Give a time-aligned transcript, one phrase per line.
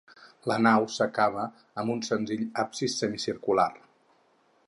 [0.51, 1.43] La nau s'acaba
[1.83, 3.69] amb un senzill absis semicircular.